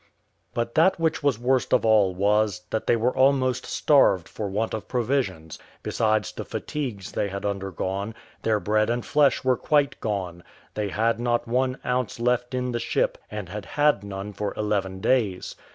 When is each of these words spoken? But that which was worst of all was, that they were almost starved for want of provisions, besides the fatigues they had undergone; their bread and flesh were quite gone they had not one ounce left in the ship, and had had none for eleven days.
But 0.55 0.73
that 0.73 0.99
which 0.99 1.21
was 1.21 1.37
worst 1.37 1.71
of 1.75 1.85
all 1.85 2.15
was, 2.15 2.63
that 2.71 2.87
they 2.87 2.95
were 2.95 3.15
almost 3.15 3.67
starved 3.67 4.27
for 4.27 4.47
want 4.49 4.73
of 4.73 4.87
provisions, 4.87 5.59
besides 5.83 6.31
the 6.31 6.43
fatigues 6.43 7.11
they 7.11 7.27
had 7.29 7.45
undergone; 7.45 8.15
their 8.41 8.59
bread 8.59 8.89
and 8.89 9.05
flesh 9.05 9.43
were 9.43 9.57
quite 9.57 9.99
gone 9.99 10.43
they 10.73 10.89
had 10.89 11.19
not 11.19 11.47
one 11.47 11.77
ounce 11.85 12.19
left 12.19 12.55
in 12.55 12.71
the 12.71 12.79
ship, 12.79 13.15
and 13.29 13.49
had 13.49 13.65
had 13.77 14.03
none 14.03 14.33
for 14.33 14.55
eleven 14.57 15.01
days. 15.01 15.55